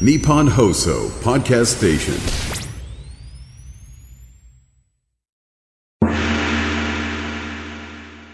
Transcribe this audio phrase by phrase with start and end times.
[0.00, 2.18] Nippon Hoso Podcast Station.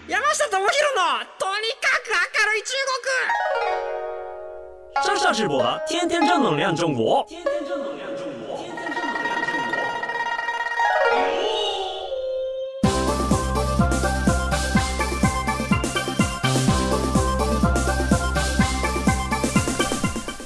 [0.09, 0.67] 山下智博の
[1.39, 2.73] とにかく明るい中
[5.05, 7.90] 国上上直播的天天正能量中国，天天正能量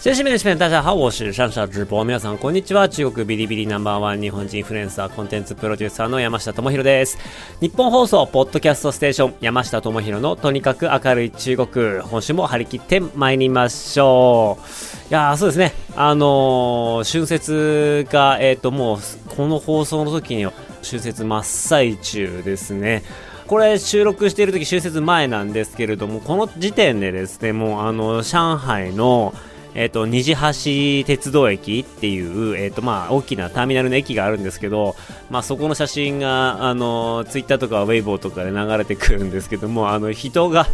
[0.04, 2.04] 先生们、女士们、大家好，我是上下直播。
[2.04, 2.90] 皆さん、こんにちは。
[2.90, 7.16] 中国ビリビリナンバーワン日本人インフルエンサーコンテンツプロデューサーの山下智博です。
[7.62, 12.02] 日本放送、ポッドキャストステーション、山下智博のとにかく明るい中国。
[12.02, 15.08] 今週も張り切って参りましょう。
[15.08, 15.72] いやー、そうですね。
[15.96, 18.98] あのー春節が、えっ、と、もう、
[19.34, 23.02] この放送の時には、春節真っ最中ですね。
[23.46, 29.34] これ収録している時春節前なんですけれどもこの時点でですねもうあの上海の
[29.74, 34.96] えっ、と虹橋鉄道駅っていう、えっ、とまあ大きなターミナルの駅があるんですけど、
[35.30, 40.66] まあそこの写真があのツイッターとかウェイボーとかで流れてくるんですけどもあの人が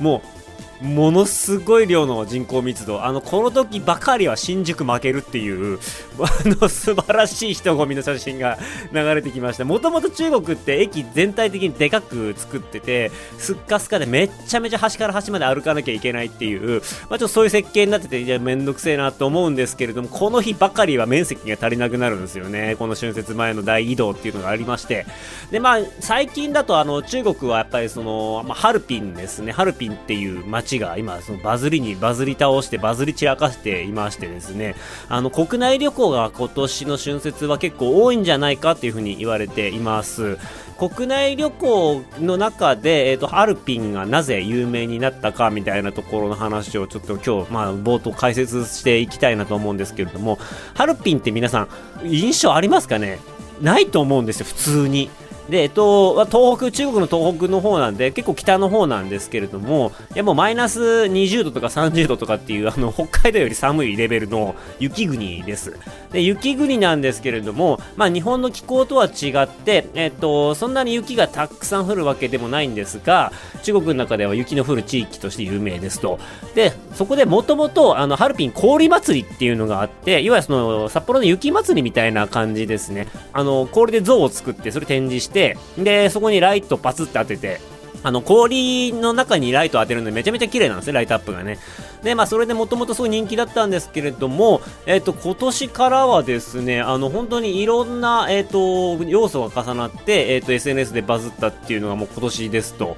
[0.00, 0.41] もう
[0.82, 5.78] ものすごい量の人口密度、あのこの時ばかりは新宿負けるっていう、
[6.18, 8.58] あの素晴らしい人混みの写真が
[8.92, 9.64] 流れてきました。
[9.64, 22.74] もともと中国って駅全体的にでかく作ってて、すっかすかでめっちゃめちゃ端から端まで歩かなきゃいけないっていう、まあ、ちょっとそういう設計になってて、いや、めんどくせえなと思うんですけれども、この日ばかりは面積が足りなくなるんですよね。
[22.78, 25.06] この春節前の大移動っていうのがありまして。
[25.52, 29.52] で、まあ、最近だとあの中国はやっぱりその、まあ、ハルピンですね。
[29.52, 34.74] ハルピンっていう街が今、そのバズりにバズり倒して、バズり散らかしていましてですね、
[35.08, 40.38] あの、国内旅行が今年の春節は結構多いんじゃないかっていうふうに言われています。
[40.78, 50.38] 国内旅行の中で、えっ、と、ハルピンがなぜ有名になったかみたいなところの話をちょっと今日、まあ、冒頭解説していきたいなと思うんですけれども、
[50.74, 51.68] ハルピンって皆さん、
[52.04, 53.20] 印象ありますかね？
[53.60, 55.08] ないと思うんですよ、普通に。
[55.48, 65.78] で、えっと、まあ東北、中国の東北の方なんで、結構北の方なんですけれども、いやもうマイナス20度とか30度とかっていう、あの、北海道より寒いレベルの雪国です。
[66.12, 73.32] で、雪国なんですけれども、まあ日本の気候とは違って、えっと、そんなに雪がたくさん降るわけでもないんですが、
[73.62, 76.18] 中国の中では雪の降る地域として有名ですと。
[76.54, 83.08] で、そこでもともと、あの、ハルピン氷祭りっていうのがあって、いわゆるその、札幌の雪祭りみたいな感じですね。
[83.32, 87.60] あの、氷で像を作って、それ展示して、で、そこにライトパツって当てて、
[88.04, 91.58] あの、氷の中にライト当てるのでめちゃめちゃ綺麗なんですね、ライトアップがね。
[92.02, 102.96] で、まあ、それでもともとすごい人気だったんですけれども、えっ、と、今年からはですね、あの、本当にいろんな、えっ、と、要素が重なって、えっ、と、SNS でバズったっていうのがもう今年ですと。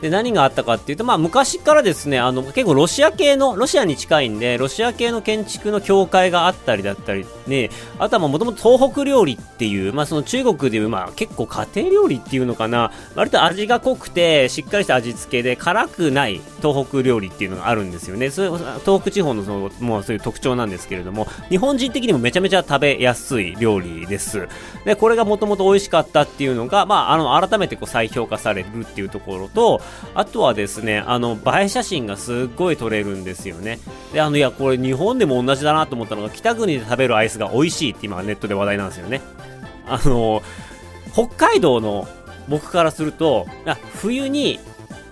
[0.00, 18.30] で、何があったかっていうと、まあ、昔からですね、あの、結構ロシア系の、ロシアに近いんで、ロシア系の建築の教会があったりだったり、ね、あとはもともと東北料理っていう、まあ、その中国でいう、まあ、結構家庭料理っていうのかな、割と味が濃くて、しっかりした味付けで、辛くない東北料理っていうのがあるんですよね。
[18.30, 24.48] それ東北地方のその、もうそういう特徴なんですけれども、日本人的にもめちゃめちゃ食べやすい料理です。
[24.84, 29.82] で、これがもともと美味しかったっていうのが、まあ、あの、改めてこう再評価されるっていうところと、
[30.14, 33.78] あとはですね、あの、映え写真がすっごい撮れるんですよね。
[34.12, 39.20] で、あの、いや、これ日本でも同じだなと思ったのが、北国で食べるアイスが美味しいって今ネットで話題なんですよね。
[39.86, 40.42] あの、
[41.12, 42.08] 北海道の
[42.48, 43.46] 僕からすると、
[43.94, 44.58] 冬に、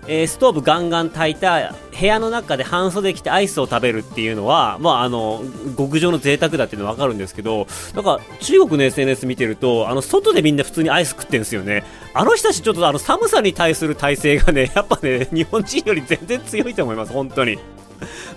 [0.09, 5.43] えーストーブガンガン炊いた部屋の中で半袖着てアイスを食べるっていうのは、まあ、あの、
[5.77, 11.85] 極上の贅沢だっていうのはわかるんですけど、なんか、中国の SNS 見てると、あの、外でみんな普通にアイス食ってんですよね。
[12.15, 17.59] あの人たちちょっとあの、寒さに対する体制がね、 やっぱね、日本人より全然強いと思います、本当に。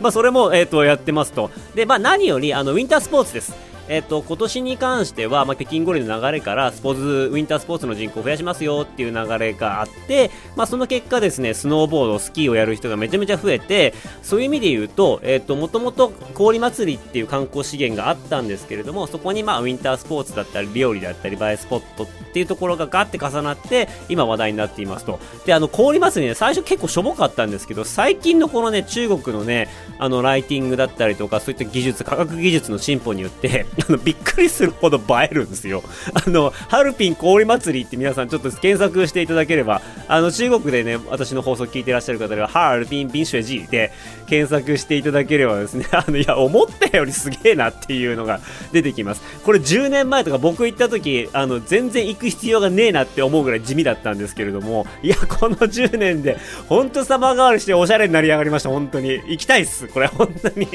[0.02, 1.52] まあ、それも、えっ、と、やってますと。
[1.76, 3.71] で、まあ、何より、あの、ウィンタースポーツです。
[3.92, 13.94] えっ、と、今年に関しては、まあ、北京五輪の流れから、スポーツ、ウィンタースポーツの人口を増やしますよっていう流れがあって、まあ、その結果ですね、スノーボード、スキーをやる人がめちゃめちゃ増えて、
[14.24, 25.20] そういう意味で言うと、えっ、と、もともと氷祭りっていう観光資源があったんですけれども、そこにまあ、ウィンタースポーツだったり、料理だったり、映えスポットっていうところがガッて重なって、今話題になっていますと。
[25.46, 29.68] で、あの、氷祭りね、最初結構しょぼかったんですけど、最近のこのね、中国のね、
[30.00, 35.84] あの、ライティングだったりとか、そういった技術、科学技術の進歩によって、あの、びっくりするほど映えるんですよ。
[36.14, 43.92] あの、ハルピン氷祭りって皆さんちょっと検索していただければ、あの、中国でね、私の放送聞いてらっしゃる方では、ハルピンビンシュエジーで
[44.28, 48.40] 検索していただければですね、 あの、いや、思ったよりすげえなっていうのが
[48.72, 49.22] 出てきます。
[49.44, 56.38] これ10年前とか僕行った時、あの、全然行く必要がねえなって思うぐらい地味だったんですけれども、いや、この10年で、
[56.68, 59.22] ほんと様変わりしておしゃれになり上がりました、本当に。
[59.28, 60.68] 行きたいっす、これ、本当に。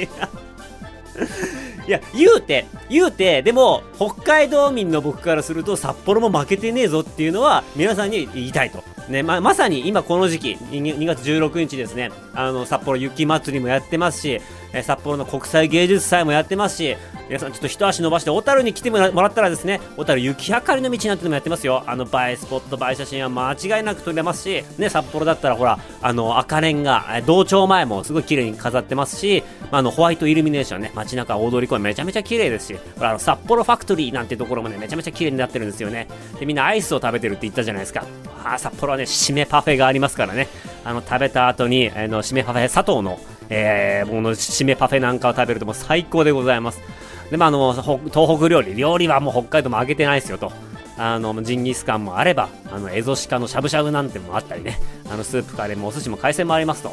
[1.87, 8.83] いや、言うて、言うて、でも、北海道民の僕からすると、札幌も負けてねえぞっていうのは、皆さんに言いたいと。
[9.09, 14.41] ね、ま、まさに今この時期、2, 月16日ですね、あの、札幌雪まつりもやってますし、
[14.77, 16.97] え札幌の国際芸術祭もやってますし、
[17.29, 21.83] 皆さんちょっと一足伸ばして小樽に来てもらったらですね小樽雪明かりの道なんてのもやってますよ。
[21.87, 29.43] あの映えスポット映え写真は間違いなく撮れますしね札幌だったらほらあの赤レンガ道庁前もすごい綺麗に飾ってますし
[29.73, 36.07] あのホワイトイルミネーションね街中大通り公園めちゃめちゃ綺麗ですしほらあの札幌ファクトリーなんてところもねめちゃめちゃ綺麗になってるんですよね。
[36.39, 38.05] でみんなアイスを食べてるって言ったじゃないですか。
[38.45, 40.47] あ札幌はね締めパフェがありますからね。
[40.85, 46.81] あの食べた後にあの締めパフェ佐藤のえー、もの締めパフェなんかを食べるともう最高でございます
[47.31, 50.53] で、まあ、の、東北料理、料理はもう北海道も揚げてないですよと。
[50.99, 54.79] あの、ジンギスカンもあれば、あの、エゾシカのしゃぶしゃぶなんてもあったりね、
[55.11, 56.93] あの、スープカレーもお寿司も海鮮もありますと。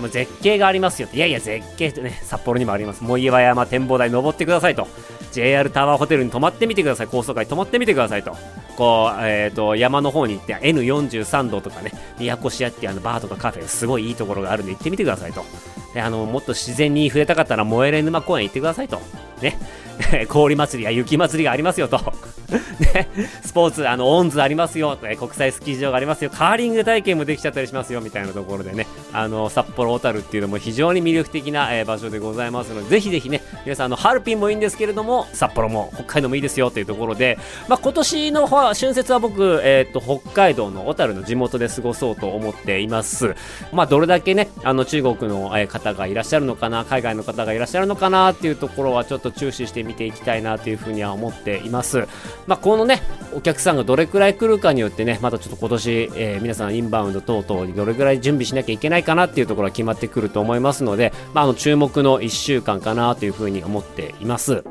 [0.00, 3.04] もう絶景がありますよいやいや、絶景ってね、札幌にもあります。
[3.04, 4.88] 藻岩山展望台登ってくださいと。
[5.34, 7.08] JR タワーホテルに泊まってみてください。
[7.08, 8.36] 高層階泊まってみてくださいと。
[8.76, 15.44] こう、えっ、ー、と、山の方に行って、N43 度とかね、宮古市屋ってあのバーとかカフェ、すごいいいところがあるんで行ってみてくださいと。
[15.92, 19.00] で、あの、もっと自然に触れたかったら、燃えれ沼公園行ってくださいと。
[19.44, 19.58] ね。
[20.28, 22.00] 氷祭りや雪祭りがありますよと。
[22.94, 23.08] ね、
[23.42, 37.38] スポーツ、あの、オンズありますよ、国際スキー場がありますよ、カーリング体験もできちゃったりしますよ、みたいなところでね、あの、札幌小樽っていうのも非常に魅力的な、えー、場所でございますので、ぜひぜひね、皆さん、あの、ハルピンもいいんですけれども、札幌も北海道もいいですよというところで、
[37.68, 43.34] まあ、今年の春節は僕、えっ、と、北海道の小樽の地元で過ごそうと思っています。
[43.72, 52.08] まあ、どれだけね、あの、中国の方がいらっしゃるのかな、海外の方がいらっしゃるのかなっていうところはちょっと注視して見ていきたいなというふうには思っています。
[52.46, 53.02] まあ、このね、
[53.34, 64.64] お客さんがどれくらい来るかによってね、またちょっと今年、えー、皆さんインバウンド等々にどれくらい準備しなきゃいけないかなっていうところは決まってくると思いますので、まあ、あの、注目の1週間かなというふうに思っています。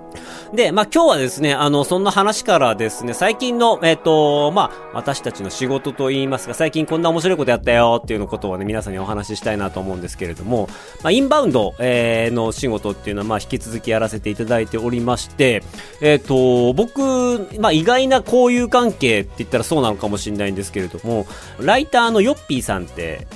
[0.53, 10.69] で、まあ、今日はですね、あの、そんな話からですね、最近の、えっ、ー、と、まあ、私たちの仕事と言いますか、最近こんな面白いことやったよっていうのことをね、皆さんにお話ししたいなと思うんですけれども、
[11.01, 15.63] まあ、インバウンド、えー、の仕事っていうのは、まあ、引き続きやらせていたただいておりまして、
[16.01, 21.25] えっ、ー、と、僕、まあ、意外な交友関係って言ったらそうなのかもしれないんですけれども、
[21.59, 23.27] ライターのヨッピーさんって、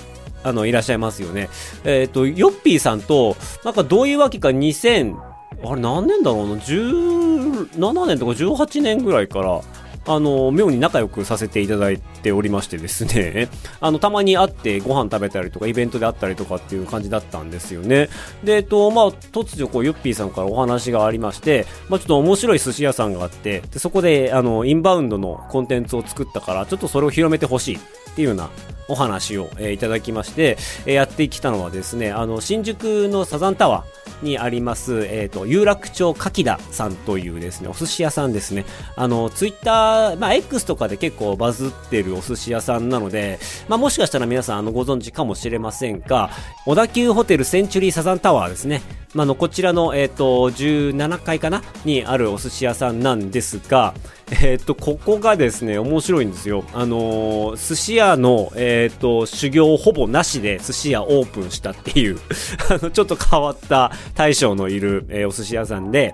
[0.44, 1.50] あの、いらっしゃいますよね。
[1.84, 5.16] えっ、ー、と、ヨッピーさんと、なんかどういうわけか2000、
[5.64, 9.62] あれ何年だろうな、17年とか18年ぐらいから、
[10.08, 13.50] あの、妙に仲良くさせていただいておりましてですね、
[13.82, 18.10] あの、たまに会ってご飯食べたりとか、イベントで会ったりとかっていう感じだったんですよね。
[18.44, 27.80] で、えっと、まあ、突如こう、ユッピーさんからお話がありまして、まあ、ちょっと面白い寿司屋さんがあって、で、そこで、あの、インバウンドのコンテンツを作ったから、ちょっとそれを広めてほしい
[28.18, 28.50] っていうような
[28.88, 38.66] お話を、えー、いただきまして、えー、やってきたのはですね、あの、新宿のサザンタワーにあります、えっ、ー、と、有楽町かきださんというですね、お寿司屋さんですね。
[38.96, 43.38] あの、ツイッター、まあ、X とかで結構バズってるお寿司屋さんなので、
[43.68, 46.32] まあ、もしかしたら皆さん、あの、ご存知かもしれませんが、
[46.66, 48.82] 小田急ホテルセンチュリーサザンタワーですね。
[49.14, 53.94] まあ、の、こちらの、えっ、と、17階かなにあるお寿司屋さんなんですが、
[54.30, 56.66] えっ、ー、と、ここがですね、面白いんですよ。
[56.74, 62.20] あのー、寿司屋の、えっ、ー、と、修行ほぼなしで寿司屋オープンしたっていう
[62.70, 66.14] あの、ちょっと変わった大将のいる、えお寿司屋さんで、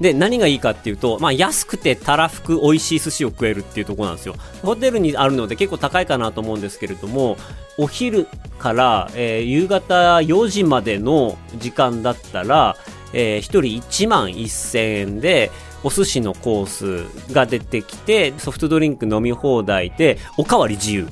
[0.00, 4.36] で、何がいいかっていうと、まあ、安くてたらふく美味しい寿司を食えるっていうとこなんですよ。
[4.62, 7.36] ホテルにあるので結構高いかなと思うんですけれども、
[7.76, 8.26] お昼
[8.58, 12.76] から、え夕方4時までの時間だったら、
[13.12, 15.50] えー、1人1万1000円で、
[15.82, 16.66] お寿司のコー
[17.06, 21.08] スが出てきて、ソフトドリンク飲み放題で、おかわり自由。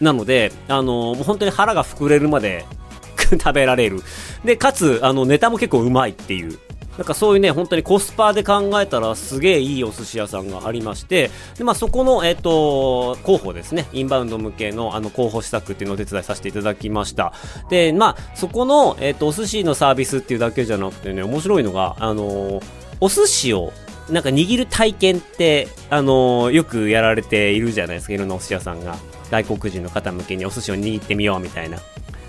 [0.00, 2.66] なので、あのー、本当に腹が膨れるまで
[3.30, 4.02] 食べられる。
[4.44, 6.58] で、かつ、あの、ネタも結構うまいっていう。
[6.98, 17.34] なんかそういうね、本当にコスパで考えたらすげえいいお寿司屋さんがありまして、で、まあそこの、えっ、ー、と、候補ですね、インバウンド向けのあの候補施策っていうのをお手伝いさせていただきました。
[17.68, 22.62] で、まあそこの、えっ、ー、と、お寿司のサービスっていうだけじゃなくてね、面白いのが、あのー、
[23.00, 23.74] お寿司を
[24.10, 28.96] なんか握る体験って、あのよくやられているじゃないですか、いろんなお寿司屋さんが。
[29.30, 31.78] 外国人の方向けにお寿司を握ってみようみたいな。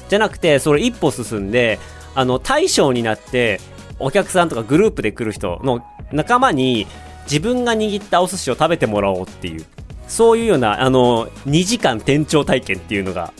[0.09, 1.79] じゃなくて、それ一歩進んで、
[2.15, 3.59] あの、大将になって、
[3.99, 6.87] お客さんとかグループで来る人の仲間に
[7.25, 9.65] 自分が握ったお寿司を食べてもらおうっていう、
[10.07, 13.33] そういうような、あの、2時間店長体験っていうのが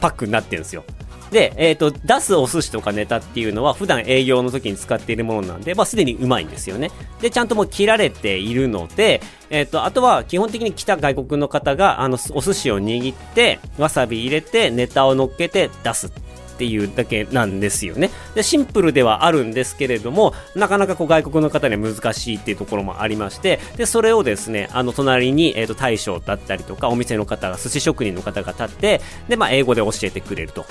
[0.00, 0.84] パックになってるんですよ。
[1.32, 6.90] で、えっ、ー、と、出すお寿司とかネタっていうのは普段営業の時に使っているものなんで、まあすでにうまいんですよね。
[7.20, 16.10] で、ちゃんともう切られているので、えっ、ー、と、あとは基本的に来た外国の方が、あの、お寿司を握って、わさび入れて、ネタを乗っけて出すっ
[16.58, 18.10] ていうだけなんですよね。
[18.34, 30.66] で、シンプルではあるんですけれども、なかなかこう外国の方には難しいっていうところもありまして、で、それをですね、あの、隣に、えっ、ー、と、大将だったりとか、お店の方が、寿司職人の方が立って、で、まあ、英語で教えてくれると。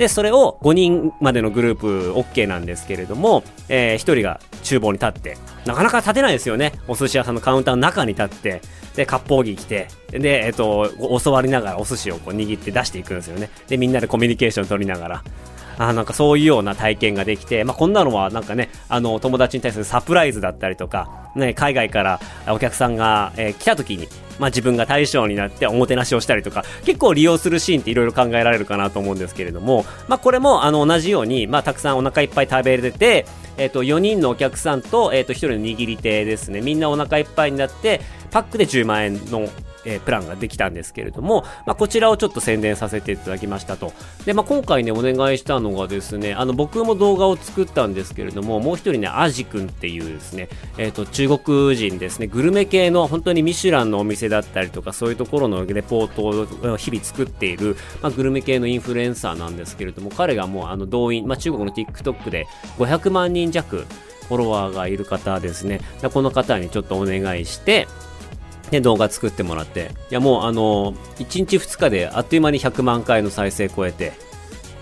[0.00, 6.72] で、それを5人までのグループ OK なんですけれども、えー、1人が厨房に立って、なかなか立てないですよね。
[6.88, 8.62] お寿司屋さんのカウンターの中に立って、
[8.96, 13.50] で、割烹着着て、で、えっ、ー、と、教わりながらお寿司をこう握って出していくんですよね。
[13.68, 15.24] で、みんなでコミュニケーション取りながら。
[15.76, 24.08] あなんかそういうような体験ができて、まあ、こんなのはなんかね、あの、友達に対するサプライズだったりとか、ね、海外からお客さんが、えー、来た時に、
[24.40, 39.48] まあ、自分が対象になっておもてなしをしたりとか、結構利用するシーンっていろいろ考えられるかなと思うんですけれども、まあ、これもあの同じように、まあ、たくさんお腹いっぱい食べれて、え、ー、と、4人のお客さんと、え、ー、と、1人の握り手ですね、みんなお腹いっぱいになって、パックで10万円の
[39.84, 43.92] えー、プランができたんですけれども、まあ、こちらをちょっと宣伝させていただきましたと。
[44.24, 62.46] で、まあ、今回ね、お願いしたのがですね、あの、僕も動画を作ったんですけれども、もう一人ね、アジ君っていうですね、えっ、ー、と、中国人ですね、グルメ系の本当にミシュランのお店だったりとか、そういうところのレポートを日々作っている、まあ、グルメ系のインフルエンサーなんですけれども、彼がもうあの動員、まあ、中国の TikTok で
[62.78, 63.86] 500万人弱、
[64.28, 65.80] フォロワーがいる方ですね。
[66.12, 67.88] この方にちょっとお願いして、
[68.70, 74.12] で、動画作ってもらって、いやもうあの、1日2日であっという間に100万回の再生超えて、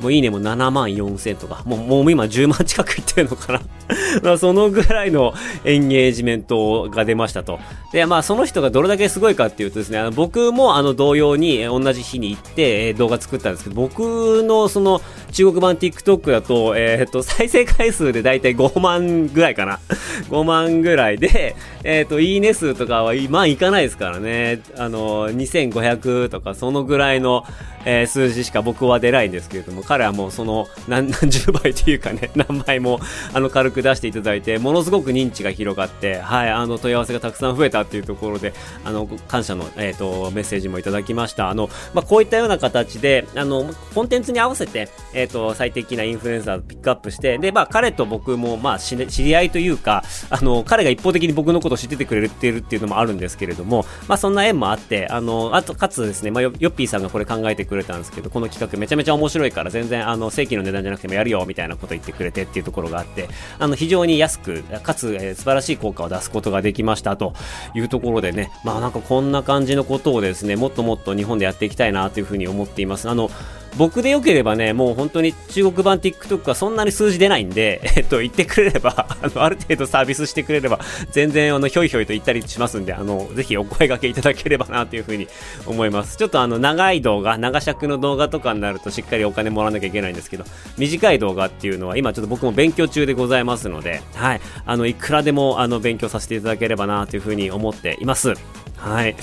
[0.00, 3.60] もういいねも7万4千とか、もう、もう今10万近くいってるのかな
[4.22, 7.58] まあそのぐらいのエンゲージメントが出ましたと。
[7.92, 15.00] で、まあその人がどれだけすごいかっていうとですね、僕もあの同様に同じ日に行って動画作ったんですけど、僕のその
[15.32, 19.80] 中国版 TikTok だと、えー、っと、再生回数でだいたい5万ぐらいかな。
[20.30, 24.60] 5万ぐらいで、えー、っと、いいね数とかは、まあいかないですからね。
[24.76, 27.44] あの、2500とかそのぐらいの、
[27.84, 33.00] えー、数字しか僕は出ないんですけれども、彼はもうその何 何十倍というかね、 何倍も
[33.32, 38.52] あの軽く出していただいて、ものすごく認知が広がって、はい、あの問い合わせがたくさん増えたっていうところで、
[38.84, 41.48] あの、感謝の、えっ、ー、と、メッセージもいただきました。
[41.48, 67.34] あの、まあ、こういったような形で、あの、コンテンツに合わせて、えっ、ー、と、最適なインフルエンサーをピックアップして、で、まあ、彼と僕も、まあ、知り合いというか、あの、彼が一方的に僕のことを知っててくれてるっていうのもあるんですけれども、まあ、そんな縁もあって、あの、あと、かつですね、まあ、ヨッピーさんがこれ考えてくれたんですけど、この企画めちゃめちゃ面白いから、全然、あの、正規の値段じゃなくてもやるよ、みたいなこと言ってくれてっていうところがあって、あの、非常に安く、かつ、えー、素晴らしい効果を出すことができましたと
[67.74, 73.08] いうところでね、まあなんかこんな感じのことをですね、もっともっと日本でやっていきたいなというふうに思っています。
[73.08, 73.30] あの、
[73.78, 80.80] 僕でよければね、もう本当に中国版 TikTok はそんなに数字出ないんで、 えっと、言ってくれれば、あの、ある程度サービスしてくれれば、
[81.12, 85.28] 全然、あの、ひょいひょいと言ったりしますんで、あの、ぜひお声掛けいただければな、というふうに
[85.64, 86.16] 思います。
[86.16, 90.44] ちょっとあの、長い動画、長尺の動画とかになるとしっかりお金もらわなきゃいけないんですけど、
[90.76, 98.34] 短い動画っていうのは今ちょっと僕も勉強中でございますので、はい、あの、いくらでも、あの、勉強させていただければな、というふうに思っています。
[98.76, 99.14] はい。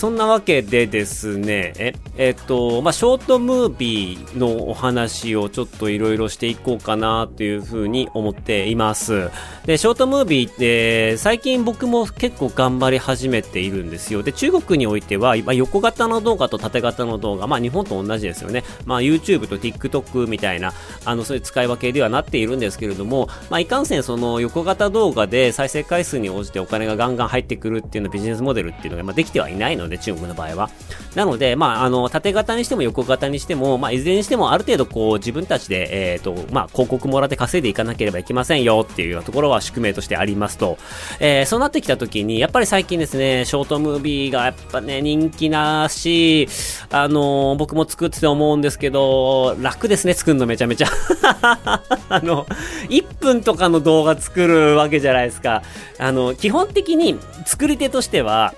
[0.00, 9.30] そんなわけでですね、え、えっと、まあ、ショートムービーのお話をちょっといろいろしていこうかなというふうに思っています。
[9.66, 14.22] で、ショートムービーって、最近僕も結構頑張り始めているんですよ。
[14.22, 18.64] で、中国においては、まあ、横型の動画と縦型の動画、まあ、日本と同じですよね。
[18.86, 20.72] まあ、YouTube と TikTok みたいな、
[21.04, 30.70] あの、そういう使い分けではなっているんですけれども、まあ、いかんせんその横型動画で再生回数に応じてお金がガンガン入ってくるっていうのビジネスモデルっていうのが、まあ、できてはいないので、で、中国の場合は。
[31.14, 40.78] なので、まあ、あの、縦型にしても横型にしても、まあ、いずれにしてもある程度こう、自分たちで、えっ、ー、と、まあ、広告もらって稼いでいかなければいけませんよっていうようなところは宿命としてありますと、
[41.18, 46.48] えー、そうなってきた時に、やっぱり最近ですね、ショートムービーがやっぱね、人気なし、
[46.90, 50.88] あの僕も作ってて思うんですけど、楽ですね、作るのめちゃめちゃ。
[52.08, 52.46] あの、
[52.88, 55.62] 1分とかの動画作るわけじゃないですか。
[55.98, 58.54] あの、基本的に作り手としては、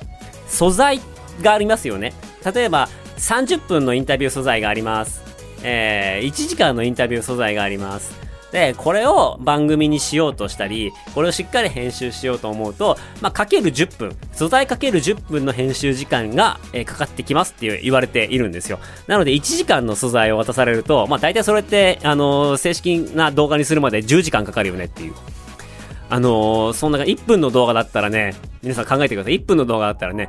[0.49, 1.01] 素材
[1.41, 2.12] がありますよね。
[2.55, 5.23] 例えば、30分のインタビュー素材があります。
[5.62, 8.23] えー、1時間のインタビュー素材があります。
[8.53, 18.79] で、これを番組にしようとしたり、これをしっかり編集しようと思うと、まあ、かける10分、素材かける10分の編集時間が、えー、かかってきますって言われているんですよ。
[19.07, 25.15] なので、1時間の素材を渡されると、まあ、大体それって、あのー、正式な動画にするまで10時間かかるよねっていう。
[26.11, 29.37] あのー、そんな1分の動画だったらね、皆さん考えてください。
[29.37, 30.29] 1分の動画だったらね、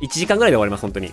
[0.00, 1.12] 1時間ぐらいで終わります、本当に。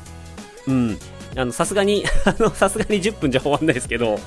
[0.67, 0.97] うん。
[1.37, 4.19] あの、さすがに、 あの、さすがに10分じゃ終わんないですけど、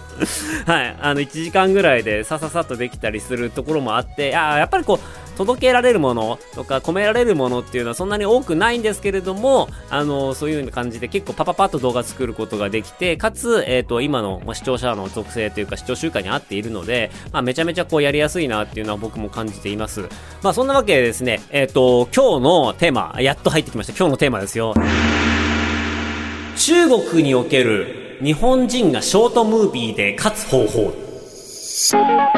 [0.66, 20.09] はい、あの、1時間ぐらいでさささっとできたりするところもあって、あやっぱりこう、届けられるものとか込められるものっていうのはそんなに多くないんですけれども、あの、そういうような感じで結構パパパッと動画作ることができて、かつ、えっ、と、今の視聴者の属性というか視聴習慣に合っているので、まあ、めちゃめちゃこうやりやすいなっていうのは僕も感じています。
[20.42, 23.92] まあ、そんなわけでですね、えっ、と、今日のテーマ、やっと入ってきました。
[23.92, 24.75] 今日のテーマですよ。
[26.57, 32.38] 中国における日本人がショートムービーで勝つ方法。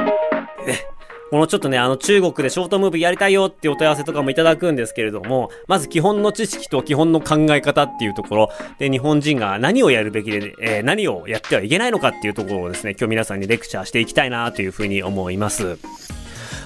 [1.30, 15.78] このちょっとね、あの中国でショートムービーやりたいよっていうお問い合わせとかもいただくんですけれども、まず基本の知識と基本の考え方っていうところで日本人が何をやるべきで、えー何をやってはいけないのかっていうところをですね、今日皆さんにレクチャーしていきたいなというふうに思います。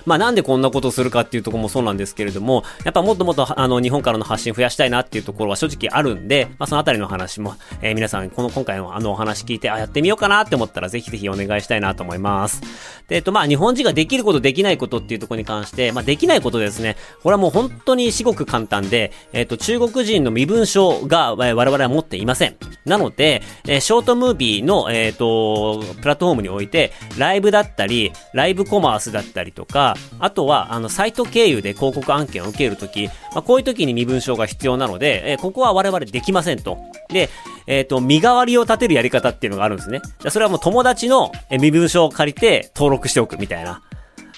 [0.06, 12.60] まあなんでこんなことするかっていうところもそうなんですけれども、やっぱもっともっとあの日本からの発信増やしたいなっていうところは正直あるんで、まあそのあたりの話も、えー皆さんこの今回のあのお話聞いて、あ、やってみようかなって思ったらぜひぜひお願いしたいなと思います。
[13.08, 16.96] で、えっとまあ日本人ができることできないことっていうところに関して、まあできないことですね。
[17.22, 22.56] これはもう本当に至極簡単で、えっと中国人の身分証が我々は持っていません。
[22.84, 36.78] なので、えーショートムービーの、えっ、と、プラットフォームにおいて、ライブだったり、ライブコマースだったりとか、あとは、あの、サイト経由で広告案件を受けるとき、まあ、こういうときに身分証が必要なので、えーここは我々できませんと。
[37.08, 37.28] で、
[37.66, 40.00] えっ、と、身代わりを立てるやり方っていうのがあるんですね。
[40.28, 43.82] それはもう友達の身分証を借りて登録しておくみたいな。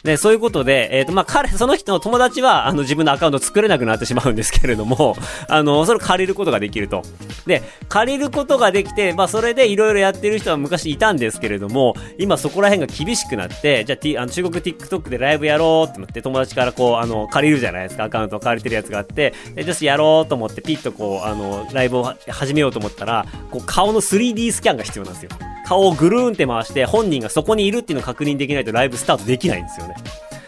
[0.03, 5.17] で、そういうことで、えっ、と、まあ、彼、その人の友達は、あの、自分のアカウント作れなくなってしまうんですけれども、
[5.49, 7.03] あの、それを借りることができると。
[7.47, 25.31] で、借りることができて、まあ、それでいろいろやってる人は昔いたんですけれども、今そこら辺が厳しくなって、じゃあ、T、あの中国 TikTok でライブやろうって思って、友達からこう、あの、借りるじゃないですか、アカウントを借りてるやつがあって、で、じゃあやろうと思って、ピッとこう、あの、ライブを始めようと思ったら、こう、顔の 3D スキャンが必要なんですよ。
[25.67, 29.95] 顔をぐるーんって回して、本人がそこにいるっていうのを確認できないとライブスタートできないんですよね。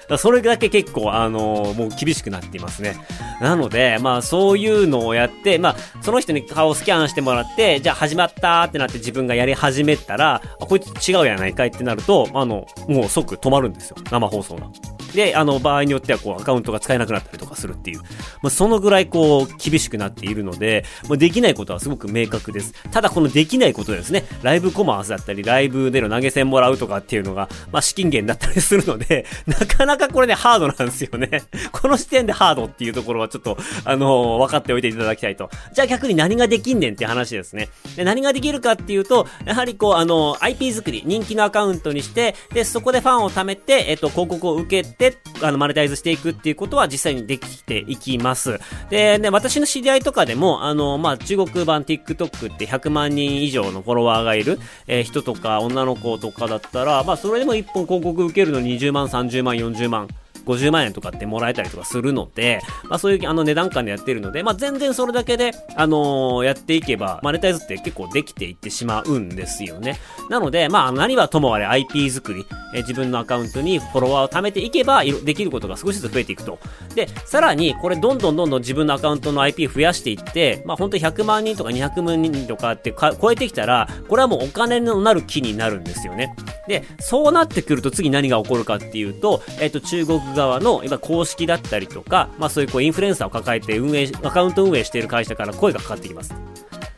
[0.09, 2.97] だそれだけ結構、あのもう厳しくなっていますね。
[3.41, 13.97] なので、まあそういうのをやって、まあその人に顔をスキャンしてもらって、じゃあ始まったってなって自分がやり始めたら、こいつ違うやないかいってなると、あの、もう即止まるんですよ。
[14.11, 14.69] 生放送が。
[15.15, 18.01] で、あの、場合によってはこうアカウントが使えなくなったりとかするっていう。
[18.43, 22.75] まあそのぐらいこう厳しくなっているので、まあ、できないことはすごく明確です。
[22.91, 31.43] ただこのできないことですね、ライブコマースだったり、ライブでの投げ銭もらうとかっていうのが、まあ資金源だったりするので、 なかなかこれね、ハードなんですよね。
[31.73, 35.51] この時点でハードっていうところはちょっと、あのー分かっておいていただきたいと。
[35.73, 37.69] じゃあ逆に何ができんねんって話ですね。
[37.97, 48.61] で、何ができるかっていうと、やはりこう、あのー IP 作り、人気のアカウントにして、で、そこでファンを貯めて、えっと、広告を受けて、あの、マネタイズしていくっていうことは実際にできていきます。
[48.91, 60.09] で、ね、私の知り合いとかでも、あの、まあ、中国版 TikTok って100万人以上のフォロワーがいる、えー人とか女の子とかだったら、まあ、それでも1本広告受けるの20万、30万、40万。
[60.49, 69.99] 50万円とかってもらえたりとかするので、まあそういうあの値段感でやってるので、まあ全然それだけで、あのーやっていけば、マネタイズって結構できていってしまうんですよね。
[70.31, 76.59] なので、まあ何はともあれ IP 作り、え自分のアカウントにフォロワーを貯めていけば、できることが少しずつ増えていくと。
[76.95, 86.35] で、さらに、これどんどんどんどん自分のアカウントの IP 増やしていって、まあ本当に100万人とか200万人とかって超えてきたら、これはもうお金のなる木になるんですよね。
[86.69, 96.35] で、そうなってくると次何が起こるかっていうと、えっ、と、中国側の今公式だったりとか、まあそういうこうインフルエンサーを抱えて運営、アカウント運営している会社から声がかかってきます。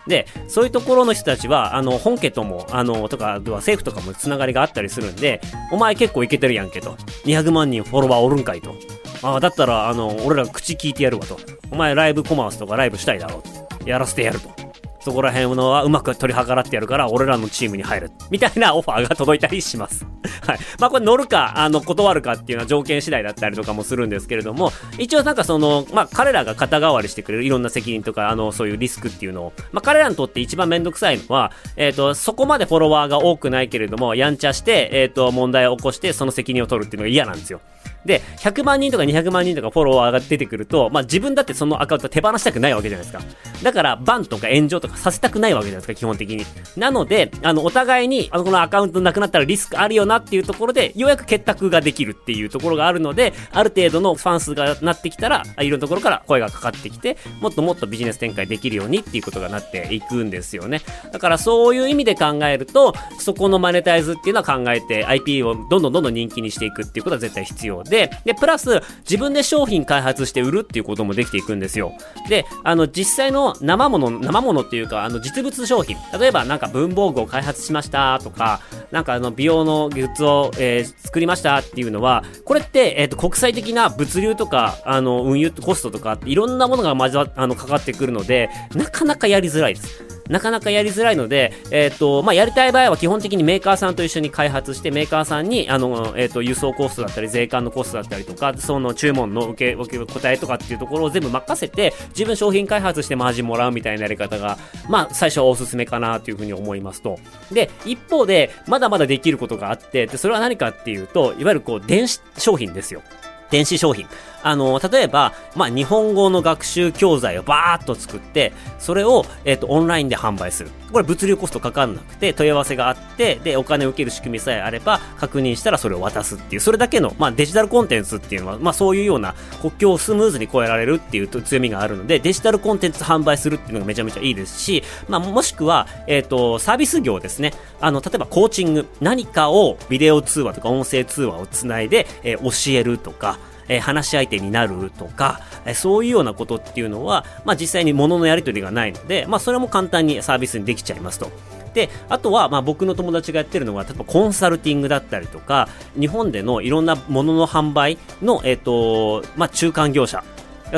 [0.06, 6.96] で、そういうところの人たちは、あの、本家とも、あの、とか、では政府とかもつながりがあったりするんで、お前結構いけてるやんけと。
[7.24, 8.74] 200万人フォロワーおるんかいと。
[9.22, 11.38] ああ、だったら、あの、俺ら口聞いてやるわと。
[11.70, 13.42] お前ライブコマースとかライブしたいだろ
[13.86, 13.88] う。
[13.88, 14.69] やらせてやると。
[15.00, 18.12] そこら辺のはうまく取り計らってやるから、俺らのチームに入る。
[18.30, 20.06] みたいなオファーが届いたりします。
[20.46, 20.58] はい。
[20.78, 37.60] まあこれ乗るか、あの、断るかっていうのは条件次第だったりとかもするんですけれども、一応なんかその、まあ彼らが肩代わりしてくれるいろんな責任とか、あの、そういうリスクっていうのを、まあ彼らにとって一番めんどくさいのは、えっ、と、そこまでフォロワーが多くないけれども、やんちゃして、えっ、と、問題を起こして、その責任を取るっていうのが嫌なんですよ。
[38.04, 43.22] で、100万人とか200万人とかフォロワーが出てくると、まあ自分だってそのアカウント手放したくないわけじゃないですか。
[43.62, 46.44] だから、バンとか炎上とかさせたくないわけじゃないですか、基本的に。
[46.76, 60.80] なので、あの、お互いに、あの、このアカウントなくなったらリスクあるよなっていうところで、ようやく結託ができるっていうところがあるので、ある程度のファン数がなってきたら、いろんなところから声がかかってきて、もっともっとビジネス展開できるようにっていうことがなっていくんですよね。
[61.12, 71.92] だからそういう意味で考えると、そこのマネタイズっていうのは考えて、IP をどんどんどんどん人気にしていくっていうことは絶対必要で、で、プラス、自分で商品開発して売るっていうこともできていくんですよ。
[72.28, 75.96] で、あの、実際の生もの、生ものっていうか、あの、実物商品。
[76.18, 90.19] 例えば、なんか文房具を開発しましたとか、なんかあの、美容のグッズを、えー作りましたっていうのは、これって、えっ、と、国際的な物流とか、あの、運輸コストとか、いろんなものが交わ、あの、かかってくるので、なかなかやりづらいです。
[90.30, 104.56] なかなかやりづらいので、えっ、と、まあ、やりたい場合は基本的にメーカーさんと一緒に開発して、メーカーさんに、あの、えっ、と、輸送コストだったり、税関のコストだったりとか、その注文の受け、受け答えとかっていうところを全部任せて、自分商品開発してマージンもらうみたいなやり方が、
[104.88, 107.18] まあ、最初はおすすめかなというふうに思いますと。
[107.50, 113.02] で、一方で、まだまだできることがあって、で、それは何かっていうと、いわゆるこう、電子商品ですよ。
[113.50, 114.06] 電子商品。
[114.42, 120.70] あの、例えば、まあ、日本語の学習教材をバーっと作って、それを、えっ、と、オンラインで販売する。
[120.92, 137.52] これ物流コストかかんなくて、問い合わせがあって、で、お金を受ける仕組みさえあれば、確認したらそれを渡すっていう、それだけの、まあ、デジタルコンテンツっていうのは、まあ、そういうような国境をスムーズに越えられるっていう強みがあるので、デジタルコンテンツ販売するっていうのがめちゃめちゃいいですし、まあ、もしくは、えっ、と、サービス業ですね。
[137.80, 143.38] あの、例えばコーチング、何かをビデオ通話とか音声通話をつないで、えー教えるとか、
[143.70, 151.30] えー話し相手になるとか、えーそういうようなことっていうのは、まあ、実際に物のやり取りがないので、まあ、それも簡単にサービスにできちゃいますと。
[151.74, 160.24] で、あとは、まあ、僕の友達がやってるのは、例えばコンサルティングだったりとか、日本でのいろんなものの販売の、えっ、と、まあ、中間業者。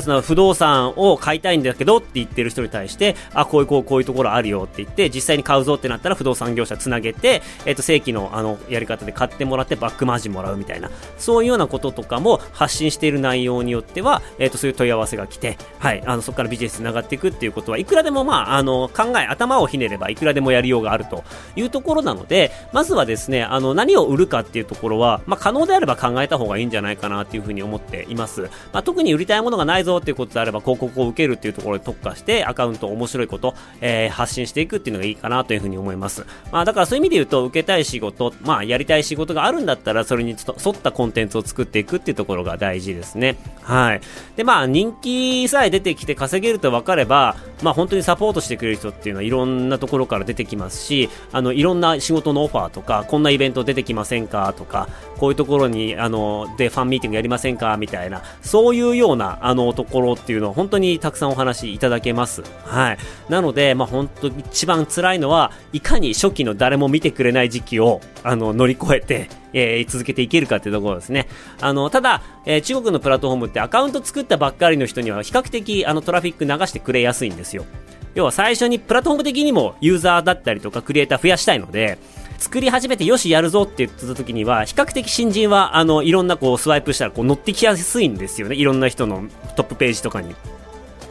[0.00, 21.24] その不動産を買いたいんだけどって言ってる人に対して、あ、こういうこうこういうところあるよって言って、実際に買うぞってなったら不動産業者つなげて、えっ、と、正規のあの、やり方で買ってもらってバックマージンもらうみたいな、そういうようなこととかも発信している内容によっては、えっ、と、そういう問い合わせが来て、はい、あの、そこからビジネスつながっていくっていうことは、いくらでもまあ、あの、考え、頭をひねればいくらでもやりようがあると
[21.56, 28.42] いうところなので、まずはですね、あの、何を売るかっていうところは、まあ、可能であれば考えた方がいいんじゃないかなっていうふうに思っています。
[28.72, 36.24] まあ、特に売りたいものがないぞっていうことであれば、広告を受けるっていうところに特化して、アカウント面白いこと、えー発信していくっていうのがいいかなというふうに思います。
[36.52, 40.36] まあ、だからそういう意味で言うと、受けたい仕事、まあ、やりたい仕事があるんだったら、それに沿
[40.72, 43.36] ったコンテンツを作っていくっていうところが大事ですね。
[43.62, 44.00] はい。
[44.36, 62.42] で、まあ、人気さえ出てきて稼げると分かれば、まあ、本当にサポートしてくれる人っていうのはいろんなところから出てきますし、あの、いろんな仕事のオファーとか、こんなイベント出てきませんかとか、こういうところに、あの、で、ファンミーティングやりませんかみたいな、そういうような、あの、ところっていうのは本当にたくさんお話いただけます。
[62.64, 62.98] はい。
[63.28, 71.28] なので、まあ、本当一番辛いのは、いかに初期の誰も見てくれない時期を、あの、乗り越えて、えー続けていけるかっていうところですね。
[71.60, 77.64] あの、ただ、えー中国のプラットフォームってアカウント作ったばっかりの人には比較的あのトラフィック流してくれやすいんですよ。
[78.14, 81.98] 要は最初にプラットフォーム的にもユーザーだったりとかクリエイター増やしたいので、
[82.42, 88.56] 作り始めてよしやるぞって言ってた時には、比較的新人はあのいろんなこうスワイプしたらこう乗ってきやすいんですよね。
[88.56, 90.34] いろんな人のトップページとかに。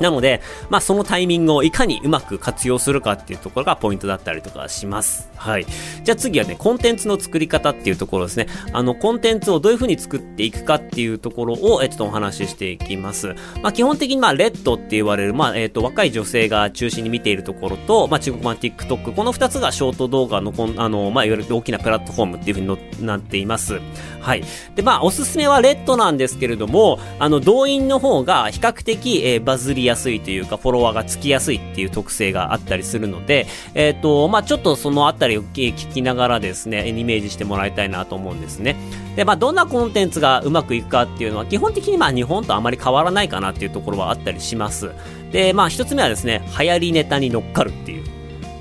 [0.01, 5.29] なので、まあ、そのタイミングをいかにうまく活用するかっていうところがポイントだったりとかします。
[5.35, 5.65] はい。
[6.03, 8.47] じゃあ次はね、コンテンツの作り方っていうところですね。
[8.73, 13.35] あの、コンテンツをどういう風に作っていくかっていうところを、えっとお話ししていきます。
[13.61, 23.79] まあ、基本的に、まあ、レッドって言われる、まあ、えっ、と、若い女性が中心に見ているところと、まあ、中国版 TikTok、この二つがショート動画のこん、あの、まあ、いわゆる大きなプラットフォームっていう風になっています。
[24.19, 24.43] はい。
[24.75, 38.75] で、まあ、おすすめはレッドなんですけれども、あの、動員の方が比較的、えーバズりやすいというか、フォロワーがつきやすいっていう特性があったりするので、えっ、と、まあ、ちょっとそのあたりを聞きながらですね、イメージしてもらいたいなと思うんですね。
[39.15, 44.91] で、まあ、どんなコンテンツがうまくいくかっていうのは、基本的にまあ、日本とあまり変わらないかなっていうところはあったりします。
[45.31, 48.03] で、まあ、一つ目はですね、流行りネタに乗っかるっていう。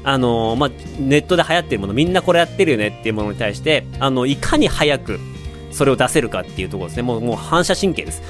[0.03, 5.21] あのまあ、ネットで流行ってるもの、みんなこれやってるよねっていうものに対して、あの、いかに早く、
[5.71, 7.03] それを出せるかっていうところですね。
[7.03, 8.23] もう、もう反射神経です。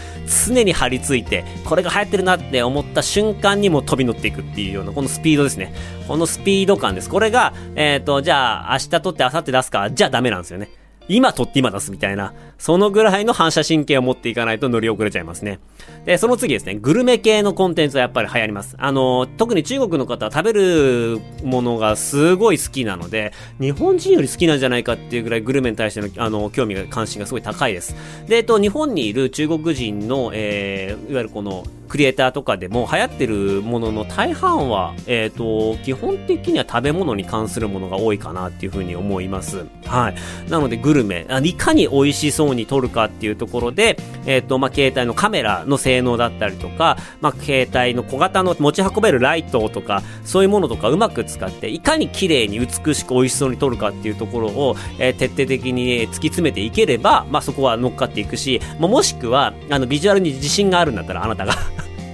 [0.48, 5.72] 常に張り付いて、これが流行ってるなって思った瞬間にも飛び乗っていくっていうような、このスピードですね。
[6.06, 7.08] このスピード感です。
[7.08, 10.79] これが、えっ、と、じゃあ、明日撮って明後日出すか、じゃあダメなんですよね。
[11.10, 15.58] 今撮って今出すみたいな、そのぐらいの反射神経を持っていかないと乗り遅れちゃいますね。
[16.04, 18.76] で、その次ですね、グルメ系のコンテンツはやっぱり流行ります。
[18.78, 27.96] あの、特に中国の方は食べるものがすごい好きなので、日本人より好きなんじゃないかっていうぐらいグルメに対しての、あの、興味が、関心がすごい高いです。
[28.28, 39.66] で、えっと、日本にいる中国人の、えー、いわゆるこの、クリエイターとかでも流行ってるものの大半は、えっ、と、基本的には食べ物に関するものが多いかなっていうふうに思います。
[39.86, 40.14] はい。
[40.48, 61.54] なので、グルメ、いかに美味しそうに撮るかっていうところで、えっ、と、まあ、携帯のカメラの性能だったりとか、まあ、携帯の小型の持ち運べるライトとか、そういうものとかうまく使って、いかに綺麗に美しく美味しそうに撮るかっていうところを、えー、徹底的に突き詰めていければ、まあ、そこは乗っかっていくし、まあ、もしくは、あの、ビジュアルに自信があるんだったら、あなたが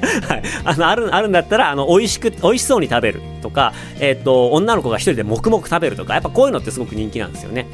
[0.28, 0.42] はい。
[0.64, 7.66] あの、ある、あるんだったら、あの、美味しく、美味しそうに食べるとか、え、ー、と、女の子が1人で黙々食べるとか、やっぱこういうのってすごく人気なんですよね。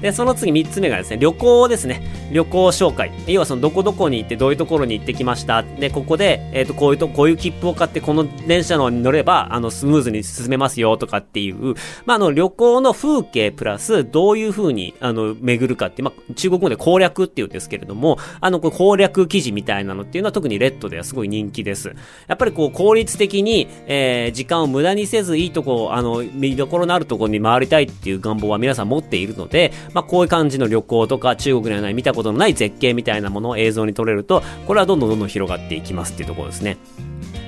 [0.00, 2.02] で、その次3つ目がですね、旅行ですね。
[2.32, 3.12] 旅行紹介。
[3.26, 5.62] 要はそのどこどこに行ってどういうところに行ってきました。
[5.62, 21.94] で、ここで、えっ、ー、と、こういうと、こういう切符を買ってこの電車のに乗れば、あの、スムーズに進めますよとかっていう、まあ、あの、旅行の風景プラス、どういう風に、あの、巡るかって、まあ、中国語で攻略って言うんですけれども、あの、これ攻略記事みたいなのっていうのは特にレッドではすごい人気です。
[22.26, 36.76] やっぱりこう、効率的に、えー、時間を無駄にせず、いいとこ、あの、見どころのあるところに回りたいっていう願望は皆さん持っているので、まあ、こういう感じの旅行とか中国にはない見たことのない絶景みたいなものを映像に撮れると、これはどんどんどんどん広がっていきますっていうところですね。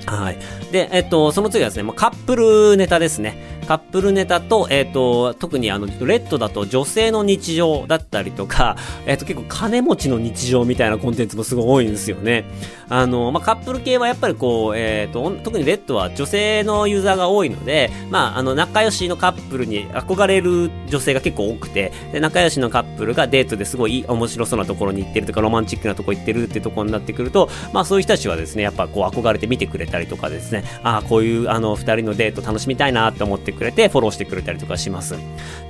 [0.08, 0.38] はい。
[0.72, 3.58] で、えっと、その次はですね、まあ、カップルネタですね。
[3.68, 12.46] カップルネタと、えっ、と、特にあの、レッドだと女性の日常だったりとか、えっ、と、結構金持ちの日常みたいなコンテンツもすごい多いんですよね。
[12.88, 35.16] あの、まあ、カップル系はやっぱりこう、えっ、と、特にレッドは女性のユーザーが多いので、まあ、あの、仲良しのカップルに憧れる女性が結構多くて、で、仲良しのカップルがデートですごい面白そうなところに行ってるとか、ロマンチックなとこ行ってるってところになってくると、まあ、そういう人たちはですね、やっぱこう憧れて見てくれたりたりとかですね、ああ、こういう、あの、二人のデート楽しみたいなって思ってくれて、フォローしてくれたりとかします。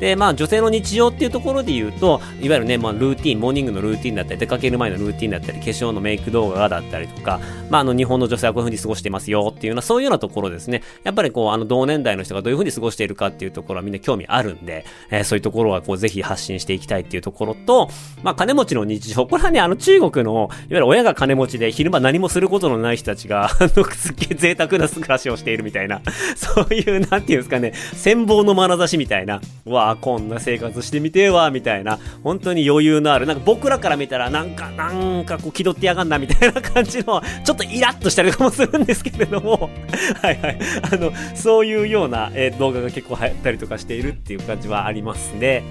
[0.01, 10.83] で、まあ女性の日常っていうところで言うと、いわゆるね、まあルーティン、モーニングのルーティンだったり、出かける前のルーティンだったり、化粧のメイク動画だったりとか、まああの日本の女性はこういう風に過ごしてますよっていうような、そういうようなところですね。
[11.05, 17.89] やっぱりこう、あの同年代の人がどういう風に過ごしているかっていうところはみんな興味あるんで、えー、そういうところはこうぜひ発信していきたいっていうところと、
[18.23, 23.85] まあ金持ちの日常、これはね、あの中国の、いわゆる親が金持ちで昼間何もすることのない人たちが、あの、
[24.19, 26.03] すっげえ贅沢な暮らしをしているみたいな、
[26.37, 39.71] そういう、なんていうんですかね、羨望の眼差しみたいな、わあ、こんな生活してみてえわ、みたいな、本当に余裕のある、なんか僕らから見たら、なんか、なんかこう気取ってやがんな、みたいな感じの、ちょっとイラッとしたりとかもするんですけれども、
[40.21, 40.59] はいはい、
[40.93, 45.63] あの、そういうような、えー、動画が結構流行ったりとかしているっていう感じはありますね。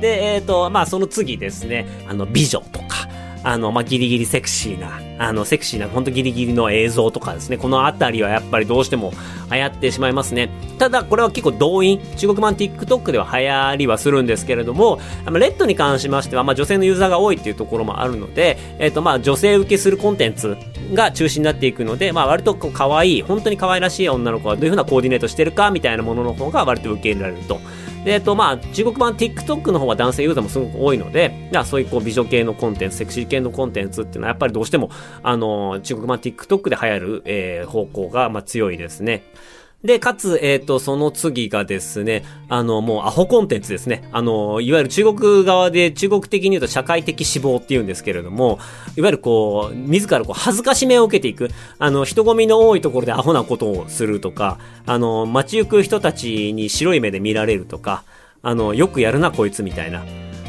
[0.00, 2.80] で、えっ、ー、と、まあ、その次ですね、あの、美女と、
[3.46, 9.12] あの、まあ、ギリギリセクシーな、あの、セクシーな、ほんとギリギリの映像とかですね、このあたりはやっぱりどうしても
[9.52, 10.50] 流行ってしまいますね。
[10.80, 20.56] ただ、これは結構動員、中国版 TikTok では流行りはするんですけれども、レッドに関しましては、まあ、女性のユーザーが多いっていうところもあるので、えっ、ー、と、まあ、女性受けするコンテンツ
[20.92, 27.60] が中心になっていくので、まあ、割とこう可愛い、本当に可愛らしい女の子はどういうふうなコーディネートしてるかみたいなものの方が割と受け入れられると。
[28.06, 34.90] で、えっと、まあ、中国版 TikTok の方は男性ユーザーもすごく多いので、じゃあそういうこう美女系のコンテンツ、セクシー系のコンテンツっていうのはやっぱりどうしても、
[35.24, 39.24] あの、中国版 TikTok で流行る、えー、方向が、まあ、強いですね。
[39.86, 44.08] で、かつ、えっ、ー、と、その次がですね、あの、もうアホコンテンツですね。
[44.12, 48.58] あの、いわゆる中国側で、中国的に言うと社会的死亡って言うんですけれども、
[48.96, 51.48] いわゆるこう、自らこう、恥ずかしめを受けていく。
[51.78, 58.04] あの、人混みの多いところでアホなことをするとか、あの、街行く人たちに白い目で見られるとか、
[58.42, 60.04] あの、よくやるなこいつみたいな。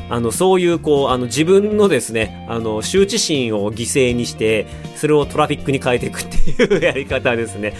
[0.10, 4.66] あの、そういう、こう、あの、自分のですね、あの、羞恥心を犠牲にして、
[4.96, 7.74] それをトラフィックに変えていくっていうやり方ですね。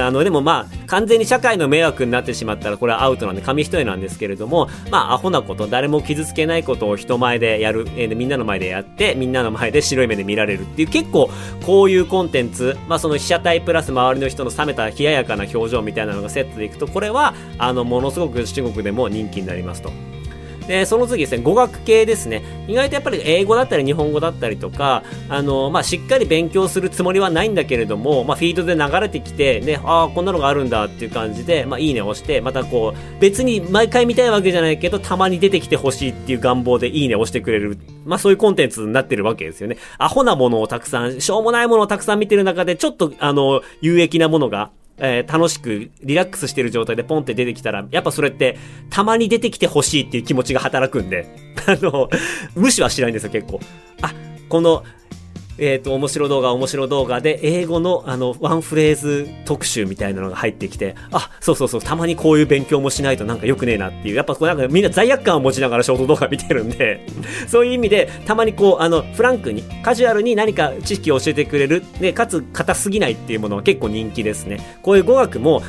[0.00, 11.30] あの、でもまあ、完全に社会の迷惑になってしまったら、これはアウトなんで、紙一重なんですけれども、まあ、アホなこと、誰も傷つけないことを人前でやる、えー、みんなの前でやって、みんなの前で白い目で見られるっていう、結構、
[11.64, 19.92] こういうコンテンツ、まあ、その被写体プラス周りの人の冷めた冷ややかな表情みたいなのがセットでいくと、これは、あの、ものすごく中国でも人気になりますと。
[20.66, 22.42] で、その次ですね、語学系ですね。
[22.68, 37.78] 意外とやっぱり英語だったり日本語だったりとか、あの、まあ、しっかり勉強するつもりはないんだけれども、まあ、フィードで流れてきて、ね、ああ、こんなのがあるんだっていう感じで、まあ、いいねを押して、またこう、別に毎回見たいわけじゃないけど、たまに出てきてほしいっていう願望でいいねを押してくれる。
[38.06, 39.76] まあ、そういうコンテンツになってるわけですよね。
[39.98, 48.56] アホなものをたくさん、しょうもないものをたくさん見てる中で、ちょっと、あの、有益なものが、えー、楽しく、リラックスしてる状態でポンって出てきたら、やっぱそれって、
[48.90, 51.26] たまに出てきてほしいっていう気持ちが働くんで、
[51.66, 52.08] あの、
[52.54, 53.60] 無視はしないんですよ、結構。
[54.02, 54.14] あ、
[54.48, 54.84] この、
[55.58, 67.06] えっ、と、面白動画、面白動画で、英語の、あの、ワンフレーズ特集みたいなのが入ってきて、あ、そうそうそう、たまにこういう勉強もしないとなんか良くねえなっていう、やっぱこうなんかみんな罪悪感を持ちながらショート動画見てるんで、
[67.46, 74.78] そういう意味で、たまにこう、あの、フランクに、カジュアルに何か知識を教えてくれる、で、かつ、硬すぎないっていうものは結構人気ですね。
[74.82, 75.62] こういう語学も、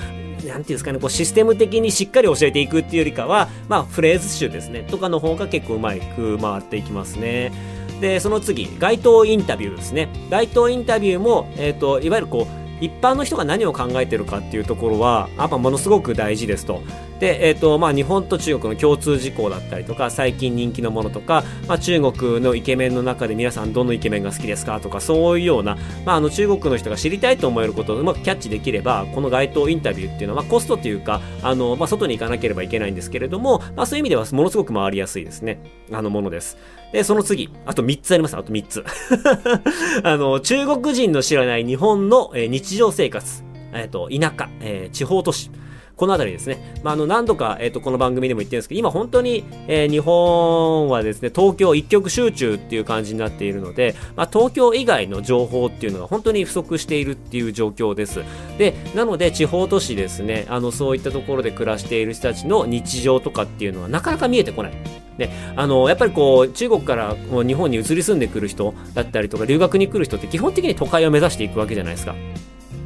[0.43, 7.51] なんていうんですかね、こうシステム的にしっかり教えていくっていうよりかは、まあ、フレーズ集ですね、とかの方が結構うまく回っていきますね。
[8.01, 10.09] で、その次、街頭インタビューですね。
[10.29, 16.81] 街頭インタビューも、えっ、ー、と、いわゆるこう、一般の人が何を考えてるかっていうところは、やっぱものすごく大事ですと。
[17.19, 35.59] で、えっ、ー、と、まあ、日本と中国の共通事項だったりとか、最近人気のものとか、まあ、中国のイケメンの中で皆さんどのイケメンが好きですかとか、そういうような、まあ、あの、中国の人が知りたいと思えることをうまくキャッチできれば、この街頭インタビューっていうのは、まあ、コストというか、あの、まあ、外に行かなければいけないんですけれども、まあ、そういう意味ではものすごく回りやすいですね。
[35.91, 36.57] あのものです。
[36.91, 38.37] で、その次、あと3つあります。
[38.37, 38.83] あと3つ。
[40.03, 43.43] あの、中国人の知らない日本の、えー、日常生活、
[43.73, 45.51] えっ、ー、と、田舎、えー、地方都市。
[45.95, 46.77] このあたりですね。
[46.83, 58.23] まあ、あの、何度か、えっ、ー、と、この番組でも言ってるんですけど、今本当に、えー、日本はですね、東京一極集中っていう感じになっているので、まあ、東京以外の情報っていうのが本当に不足しているっていう状況です。
[58.57, 65.04] で、なので、地方都市ですね、あの、そういったところで暮らしている人たちの日常とかっていうのはなかなか見えてこない。
[65.17, 72.15] で、あの、やっぱりこう、中国から日本に移り住んでくる人だったりとか、留学に来る人って基本的に都会を目指していくわけじゃないですか。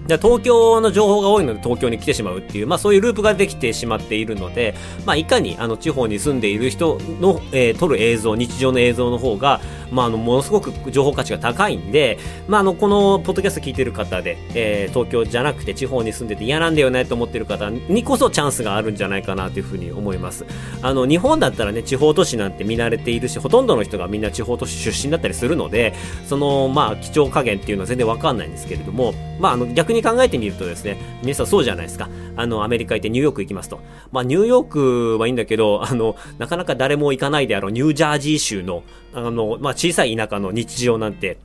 [0.09, 4.73] で東京の情報が多いので東京に来てしまうっていう、まあそういうループができてしまっているので、
[5.05, 12.17] まあいかにあの地方に住んでいる人の、えー、撮る映像、日常の映像の方が、まああの、ものすごく情報価値が高いんで、
[12.47, 20.45] まああの、このポッドキャスト聞いてる方で、えー、東京じゃなくて地方に住んでて嫌なんだよねと思ってる方にこそチャンスがあるんじゃないかなというふうに思います。
[20.81, 25.93] あの、日本だったらね、地方都市なんて見慣れているし、ほとんどの人がみんな地方都市出身だったりするので、
[26.27, 32.09] その、まあ、基調加減っていうのは全然わかんないんですけれども、まあ、あの、逆に考えてみるとですね、皆さんそうじゃないですか。
[32.35, 33.79] あの、アメリカ行ってニューヨーク行きますと。
[34.11, 38.83] まあ、ニューヨークはいいんだけど、 あの、なかなか誰も行かないであろうニュージャージー州の、
[39.13, 41.37] あの、まあ、小さい田舎の日常なんて、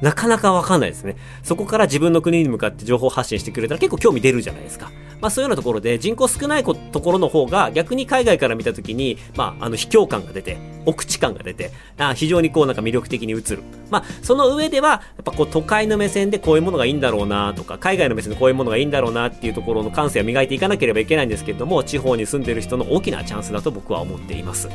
[0.00, 1.16] なかなかわかんないですね。
[1.42, 4.90] そこから自分の国に向かって情報発信してくれたら結構興味出るじゃないですか。
[5.20, 13.62] まあそういうようなところで人口少ないところの方が逆に海外から見たときに、まああの卑怯感が出て、奥地感が出て、あ非常にこうなんか魅力的に映る。
[13.90, 24.70] まあその上では、やっぱこう都会の目線でこういうものがいいんだろうなとか、海外の目線でこういうものがいいんだろうなっていうところの感性を磨いていかなければいけないんですけれども、地方に住んでる人の大きなチャンスだと僕は思っています。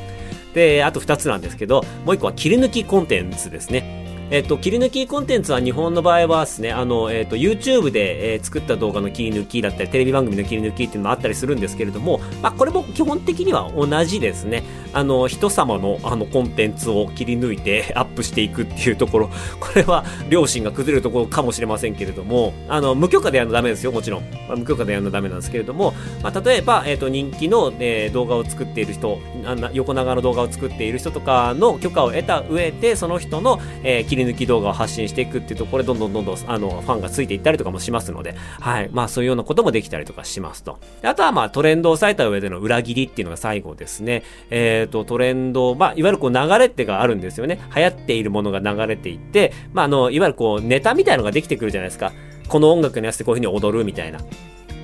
[0.53, 4.14] で、あと2つなんですけど、もう1個は切り抜きコンテンツですね。
[4.31, 14.63] えっと、切り抜きコンテンツは日本の場合はですね、あの、えっと、YouTube で、えー、作った動画の切り抜きだったり、テレビ番組の切り抜きっていうのもあったりするんですけれども、まあ、これも基本的には同じですね。
[14.93, 24.21] あの、人様のあのコンテンツを切り抜いて アップしていくっていうところ、これは良心が崩れるところかもしれませんけれども、あの、無許可でやるのダメですよ、もちろん。
[24.47, 38.89] まあ、無許可でやるのダメなんですけれども、まあ、例えば、えっと、人気の、えー、動画を作っている人、あ横長の動画を作っている人とかの許可を得た上で、その人の、えー、切り抜き動画を発信していくっていうところで、どんどんどんどん、あの、ファンがついていったりとかもしますので、はい。
[38.91, 40.79] まあ、そういうようなこともできたりとかしますと。
[41.03, 44.23] あとは、まあ、トレンドを抑えた上での裏切りっていうのが最後ですね。
[44.49, 47.59] えっ、ー、と、トレンド、まあ、いわゆるこう、流れってがあるんですよね。
[47.75, 52.11] 流行っているものが流れていって、まあ、あの、いわゆるこう、ネタみたいのができてくるじゃないですか。
[52.47, 54.19] この音楽に合わせてこういう風に踊るみたいな。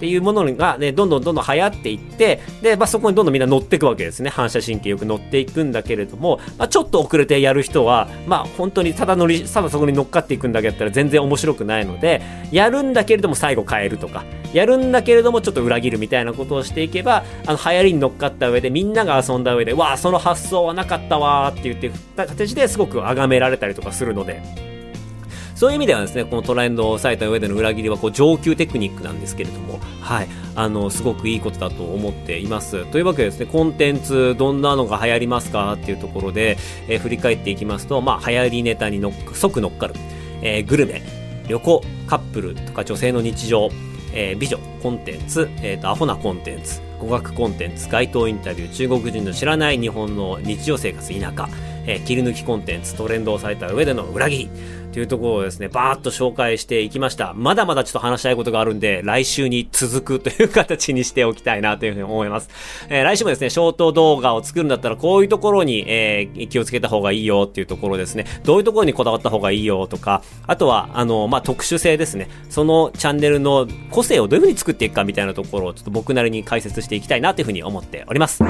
[0.01, 4.31] っていうものがね、どんどんどんどん流行っていって、で、まあ、そこにどんどんみんな乗っていくわけですね。
[4.31, 24.70] 反射神経よく乗っていくんだけれども、まあ、ちょっと遅れてやる人は、まあ、本当にただ乗り、ただそこに乗っかっていくんだけだったら全然面白くないので、やるんだけれども最後変えるとか、やるんだけれどもちょっと裏切るみたいなことをしていけば、あの、流行りに乗っかった上でみんなが遊んだ上で、わあ、その発想はなかったわーって言って、形ですごく崇められたりとかするので、
[25.61, 32.83] そういう意味ではですね、このトレンドを抑えた上での裏切りはこう上級テクニックなんですけれども、はい、あの、すごくいいことだと思っています。
[32.87, 39.93] というわけでですね、コンテンツどんなのが流行りますかっていうところで、えー、振り返っていきますと、まあ、流行りネタにの即乗っかる、
[40.41, 41.03] えー、グルメ、
[41.47, 43.69] 旅行、カップルとか女性の日常、
[44.13, 51.47] えー、美女、コンテンツ、えっ、ー、と、アホなコンテンツ、語学コンテンツ、街頭インタビュー、中国人の知らない日本の日常生活、田舎、
[51.85, 54.49] えー、切り抜きコンテンツ、トレンドをされた上での裏切り、
[54.91, 57.33] というところをですね、バーッと紹介していきました。
[57.33, 62.49] まだまだちょっと話したいことがあるんで、来週に続くという形にしておきたいなというふうに思います。
[62.89, 68.25] えー、来週もですね、ショート動画を作るんだったら、こういうところに、えー、気をつけた方がいいよっていうところですね。
[68.43, 72.27] どういうところにこだわった方がいいよとか、あとは、あの、まあ、特殊性ですね。
[72.49, 78.43] そのチャンネルの個性をどういうふうに作っていくかみたいなところを、ちょっと僕なりに解説していきたいなというふうに思っております。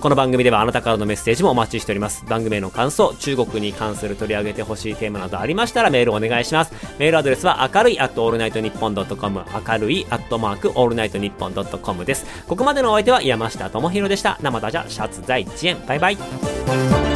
[0.00, 2.24] この番組ではあなたからのメッセージもお待ちしております。
[2.26, 6.72] 番組への感想、中国に関する取り上げてほしいテーマなどありましたらメールお願いします。
[6.98, 12.24] メールアドレスは明るい at all night 日本 .com 明るい at mark all night 日本 .com です。
[12.48, 14.38] ここまでのお相手は山下智博でした。
[14.40, 15.76] 生田じゃシャツ在地園。
[15.86, 17.09] バイバイ。